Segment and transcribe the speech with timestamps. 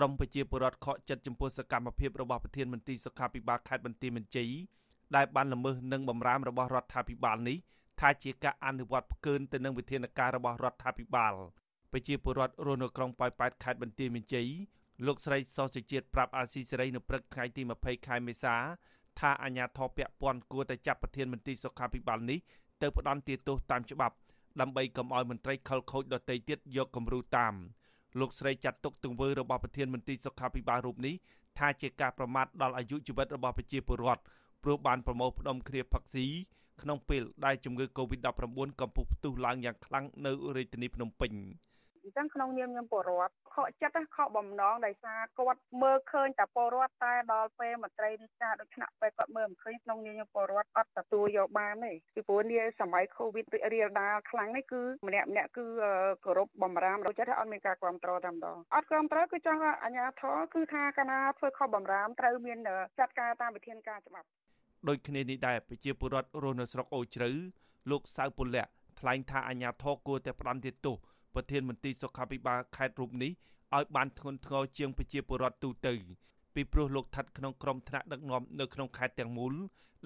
[0.00, 4.50] ្រមប្រជាពលរដ្ឋខកចិត្តចំពោះសកម្មភាពរបស់ប្រធានមន្ត្រីសុខាភិបាលខេត្តបន្ទាយមានជ័យ
[5.16, 7.58] ដែលបានល្មើសនឹងបំរាមរបស់រដ្ឋាភិបាលនេះ
[8.00, 11.34] ថាជាការអនុវត្តផ្កើនទៅនឹងវិធានការរបស់រដ្ឋាភិបាល
[11.92, 14.48] ប្រជាពលរដ្ឋរស់នៅក្រុងប៉ោយប៉ែតខេត្តបន្ទាយមានជ័យ
[15.06, 18.56] លោកស្រីសសុជាតិប្រាប់អាស៊ីសេរីនៅព្រឹកថ្ងៃទី20ខែមេសា
[19.20, 22.38] ថាអាញាធរពពាន់គួរតែចាប់ប្រធានមន្ត្រីសុខាភិបាលនេះ
[22.82, 24.16] ទៅផ្ដន់ទាទោសតាមច្បាប់
[24.60, 27.54] ដើម្បីកុំឲ្យមន្ត្រីខលខូចដទៃទៀតយកគំរូតាម
[28.20, 31.14] លោកស្រីចាត់ទុកទង្វើរបស់ប្រធានមន្ត្រីសុខាភិបាលរូបនេះ
[31.58, 34.22] ថាជាការប្រមាថដល់អាយុជីវិតរបស់ប្រជាពលរដ្ឋ
[34.64, 36.26] ព្រោះបានប្រមូលផ្ដុំគ្នាផឹកស៊ី
[36.82, 41.32] ក្នុងពេលដែលជំងឺ Covid-19 កំពុងផ្ទុះឡើងយ៉ាងខ្លាំងនៅរាជធានីភ្នំពេញ។
[42.08, 55.66] អញ្ចឹងក្នុងនាមខ្ញុំពលរដ្ឋខកចិត្តខកបំណងដោយសារគាត់មើលឃើញតែពលរដ្ឋតែដល់ពេលមន្ត្រីរាជការដូចថ្នាក់ពេលគាត់មើលមិនឃើញក្នុងនាមខ្ញុំពលរដ្ឋអត់ទទួលយកបានទេពីព្រោះនាសម័យ Covid រីករាលដាលខ្លាំងនេះគឺម្នាក់ម្នាក់គឺ
[56.24, 62.58] គោរពបំរាមដូចចិត្តអត់មានការគ្រប់គ្រងតែម្ដងអត់គ្រប់គ្រងគឺចង់អាជ្ញាធរគឺថាកាលណាធ្វើខុសបំរាមត្រូវមាន
[62.98, 64.26] ចាត់ការតាមវិធានការច្បាប់
[64.88, 67.30] ដូចគ្នានេះដែរប្រជាពលរដ្ឋរស់នៅស្រុកអូជ្រៅ
[67.90, 68.66] លោកសៅពលៈ
[69.00, 70.96] ថ្លែងថាអាញាធរគួរតែផ្ដន់ទោស
[71.38, 73.32] ប្រធានមន្ត្រីសុខាភិបាលខេត្តរូបនេះ
[73.76, 75.94] ឲ្យបានធ្ងន់ធ្ងរជាងប្រជាពលរដ្ឋទូទៅ
[76.54, 79.54] ពីព្រោះលោកស្ថិតក្នុងក្រុមថ្នាក់ដឹកនាំនៅក្នុងខេត្តទាំងមូល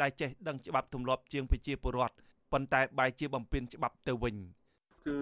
[0.01, 2.15] ដែលចេះដឹងច្បាប់ទម្លាប់ជាងប្រជាពលរដ្ឋ
[2.53, 4.37] ប៉ុន្តែបែរជាបំពេញច្បាប់ទៅវិញ
[5.07, 5.19] គឺ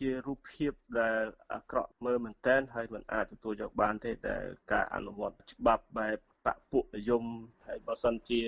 [0.00, 7.24] ជារូបភាពដែលអាក្រក់មើលមែនតែនហើយមិនអាចទទួលយកបានទេដែលការអនុវត្តច្បាប់បែប បពពួកនិយម
[7.66, 8.40] ហើយបើសិនជា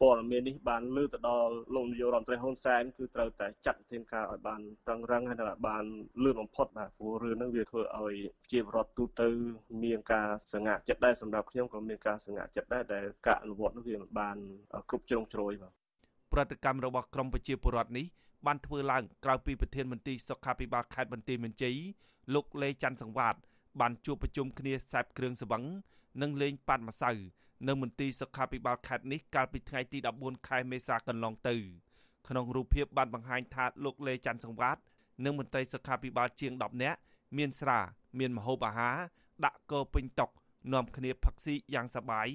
[0.00, 5.84] ព័ត៌មាននេះបានលើទៅដល់លោកនាយករដ្ឋមន្ត្រីហ៊ុនសែនគឺត្រូវតែចាត់វិធានការឲ្យបានតឹងរឹងហើយនឹងបាន
[6.24, 8.14] លឿនបំផុតបាទព្រោះរឿងហ្នឹងវាធ្វើឲ្យ
[8.52, 9.28] ជាបរដ្ឋទូទៅ
[9.84, 14.36] មានការសង្ហាចិត្តដែរសម្រាប់ខ្ញុំក៏មានការសង្ហាចិត្តដែរដែលការអនុវត្តនោះវាមិនបាន
[14.90, 15.72] គ្រប់ជ្រុងជ្រោយបាទ
[16.32, 18.06] ប្រតិកម្មរបស់ក្រមប្រជាពលរដ្ឋនេះ
[18.46, 21.76] បានធ្វើឡើងក្រោយពីប្រធានមន្ត្រីសុខាភិបាលខេត្តបន្ទាយមានជ័យ
[22.34, 23.34] លោកលេច័ន្ទសង្វាត
[23.80, 25.64] បានជួបប្រជុំគ្នាខ្សែបគ្រឿងសង្វឹង
[26.22, 27.10] និងលេងប៉ាត់ម្សៅ
[27.68, 31.56] នៅមន្ទីរសុខាភិបាលខេត្តនេះកាលពីថ្ងៃទី14ខែមេសាកន្លងទៅ
[32.28, 34.76] ក្នុងរូបភាពបានបង្ហាញថាលោកលេច័ន្ទសង្វាត
[35.24, 36.98] និងមន្ត្រីសុខាភិបាលជាង10នាក់
[37.36, 37.80] មានស្រា
[38.18, 38.96] មានម្ហូបអាហារ
[39.44, 40.30] ដាក់កោពេញតុក
[40.72, 42.28] នាំគ្នាផឹកស៊ីយ៉ាងសប្បាយ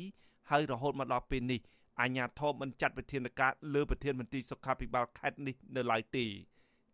[0.49, 1.61] ហើយរហូតមកដល់ពេលនេះ
[1.99, 6.25] អាជ្ញាធរមិនចាត់វិធានការលើប្រធានមន្ត្រីសុខាភិបាលខេត្តនេះនៅឡើយទេ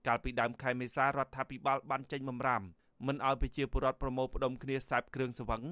[0.08, 2.64] កាលពីដើមខែមេសារដ្ឋាភិបាលបានចេញបំរាម
[3.06, 5.64] មិនឲ្យប្រជាពលរដ្ឋប្រមូលផ្ដុំគ្នាសាបគ្រឿងសង្វឹង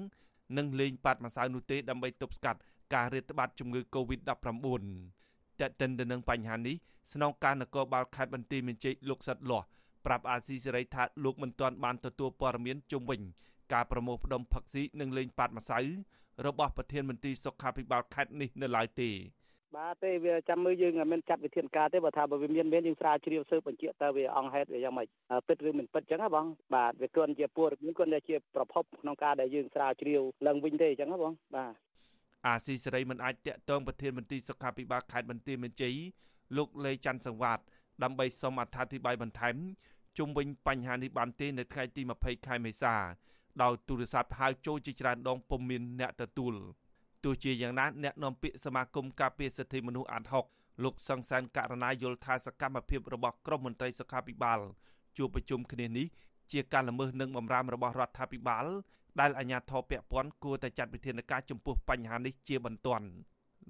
[0.56, 2.60] និងលេងប៉ាត់ម្សៅនោះទេដើម្បីទប់ស្កាត់
[2.94, 4.28] ការរាតត្បាតជំងឺ Covid-19
[5.60, 6.76] តើតិនទៅនឹងបញ្ហានេះ
[7.12, 9.66] ស្នងការនគរបាលខេត្តបន្ទាយមានជ័យលោកសិតលាស់
[10.06, 13.20] ប្រាប់អាស៊ីសេរីថាលោកមិនទាន់បានទទួលព័ត៌មានជុំវិញ
[13.72, 15.78] ការប្រមូលផ្ដុំផឹកស៊ីនិងលេងប៉ាត់ម្សៅ
[16.46, 19.10] របស់ប្រធានមន្ត្រីសុខាភិបាលខេត្តនេះនៅឡើយទេ
[19.76, 25.08] បាទទេវាចាំមើលយើងមិនចាត់វិធានការទេបើថាបើវាមានមានយើងស្រាវជ្រាវស៊ើបបញ្ជាក់តើវាអង្គហេតុយ៉ាងម៉េច
[25.48, 31.72] ពិតឬមិនពិតអញ្ចឹងណាបងបាទវាគ្រាន់ជាពួរមានគ្រាន់តែជាប្រភពក្នុងការដែលយើងស្រាវជ្រាវឡើងវិញទេអញ្ចឹងណាបងបាទ
[32.46, 35.94] អាស៊ីសេរីមិនអាចតាក់ទងប្រធានមន្ត្រីសុខាភិបាលខេត្តបន្ទាយមានជ័យ
[36.56, 37.58] លោកលេច័ន្ទសង្វាត
[38.02, 39.56] ដើម្បីសូមអត្ថាធិប្បាយបន្ថែម
[40.18, 42.94] ជុំវិញបញ្ហានេះបានទេនៅថ្ងៃទី20ខែមេសា
[43.62, 46.54] ដោយទូរស័ព្ទហៅចូលជាច្រើនដងពុំមានអ្នកទទួល
[47.24, 50.44] ទោះជាយ៉ាងណាអ្នកនាំពាក្យសមាគមការពារសិទ្ធិមនុស្សអាត់ហុក
[50.84, 54.60] លោកសង្សានករណីយល់ថាសកម្មភាពរបស់ក្រមមន្ត្រីសុខាភិបាល
[55.16, 56.06] ជួបប្រជុំគ្នានេះ
[56.52, 58.66] ជាការល្មើសនឹងបំរាមរបស់រដ្ឋាភិបាល
[59.20, 63.06] ដែលអាជ្ញាធរពាក់ព័ន្ធគួរតែចាត់វិធានការចំពោះបញ្ហានេះជាបន្ទាន់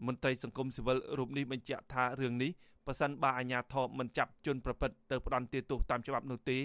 [0.07, 2.51] មន្ត្រីសង្គមស៊ីវិលរូបនេះបញ្ជាក់ថារឿងនេះ
[2.87, 6.59] ប៉ះសិនបើអាជ្ញាធរមិនចាប់ជនប្រព្រឹត្តទៅផ្ដន្ទាទោសតាមច្បាប់នោះទេ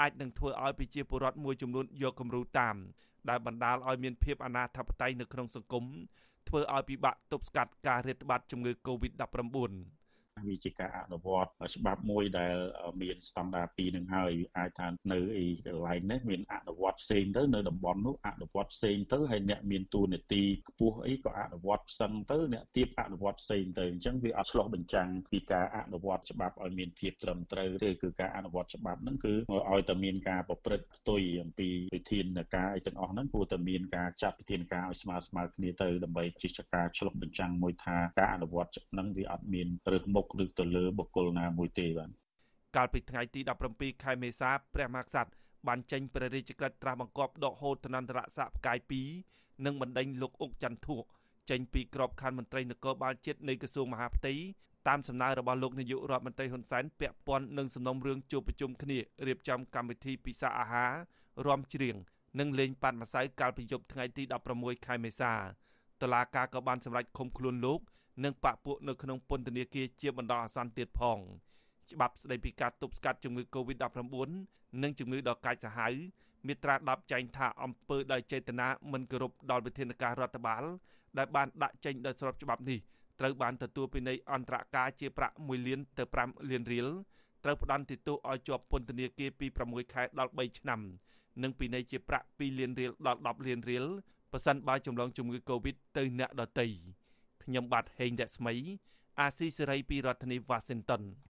[0.00, 2.76] អាចនឹងធ្វើឲ្យប្រជាពលរដ្ឋមួយចំនួនយកគំរូតាម
[3.28, 5.84] ដែលបណ្ដាលឲ្យមានភាពអនាធបត័យនៅក្នុងសង្គម
[6.48, 10.03] ធ្វើឲ្យពិបាកទប់ស្កាត់ការរាតត្បាតជំងឺ Covid-19
[10.48, 12.54] វាជាការអនុវត្តច្បាប់មួយដែល
[13.02, 29.34] មានស្តង់ដារ2នឹងហើយអាចថានៅអីកន្លែងនេះមានអនុវត្តផ្សេងទៅនៅតំបន់នោះអនុវត្តផ្សេងទៅហើយអ្នកមានតួនាទីខ្ពស់អីក៏អនុវត្តផ្សឹងទៅអ្នកទៀតអនុវត្តផ្សេងទៅអញ្ចឹងវាអត់ឆ្លោះបញ្ចាំងពីការអនុវត្តច្បាប់ឲ្យមានភាពត្រឹមត្រូវទេគឺការអនុវត្តច្បាប់ហ្នឹងគឺ
[29.70, 32.24] ឲ្យតែមានការប្រព្រឹត្តផ្ទុយអំពីវិធាន
[32.54, 42.10] ការអីទាំងអស់ហ្នឹងគួរតែមានការចាត់វិធានការឲ្យស្មើស្មើគ្នាទៅដើម្បីជាការឆ្លុះបញ្ចាំងមួយថាការអនុវត្តហ្នឹងវាអត់មានរើសមុខឬទៅលើបុគ្គលណាមួយទេបាទ
[42.76, 43.40] កាលពីថ្ងៃទី
[43.72, 45.30] 17ខែមេសាព្រះមហាក្សត្រ
[45.68, 48.78] បានចេញព្រះរាជក្រឹត្យត្រាស់បង្គាប់ដកហូតឋានន្តរស័ក្តិផ្កាយ
[49.20, 50.96] 2និងបណ្ដេញលោកអុកចន្ទធុ
[51.50, 54.34] ចេញពីក្របខ័ណ្ឌមន្ត្រីនគរបាលជាតិនៃក្រសួងមហាផ្ទៃ
[54.88, 60.92] តាមសំណើរបស់លោកនាយករដ្ឋមន្ត្រីហ៊ុនសែនពាក់ព័ន្ធនឹងសំណុំរឿងជួបប្រជុំគ្នារៀបចំកម្មវិធីពិសាអាហារ
[61.46, 61.96] រំច្រៀង
[62.40, 64.22] និងលេងប៉ាត់ម្សៅកាលពីយប់ថ្ងៃទី
[64.54, 65.32] 16ខែមេសា
[66.02, 67.80] តុលាការក៏បានសម្រេចឃុំខ្លួនលោក
[68.22, 71.18] និងបពពួកនៅក្នុងពន្ធនាគារជាបណ្ដោះអាសន្នទៀតផង
[71.92, 74.28] ច្បាប់ស្តីពីការទប់ស្កាត់ជំងឺ Covid-19
[74.82, 75.92] និងជំងឺដកាចសាហាវ
[76.46, 80.64] មាត្រា10ចែងថាអំពើដោយចេតនាមិនគោរពដល់វិធានការរដ្ឋបាល
[81.18, 82.78] ដែលបានដាក់ចេញដោយស្របច្បាប់នេះ
[83.20, 86.88] ត្រូវបានទទួលពិន័យអន្តរការជាប្រាក់1លានទៅ5លានរៀល
[87.44, 90.80] ត្រូវផ្ដន្ទាទោសឲ្យជាប់ពន្ធនាគារពី6ខែដល់3ឆ្នាំ
[91.42, 93.84] និងពិន័យជាប្រាក់2លានរៀលដល់10លានរៀល
[94.32, 96.66] ប៉ះសិនបើចម្លងជំងឺ Covid ទៅអ្នកដទៃ
[97.44, 98.54] ខ្ញុំបាទហេងរស្មី
[99.20, 101.02] អាស៊ីសេរីពីរដ្ឋធានី Washington